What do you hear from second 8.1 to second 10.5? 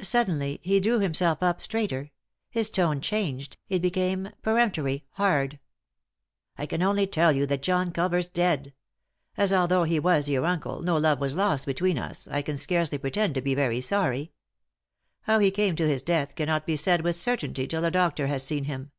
dead. As, although he was your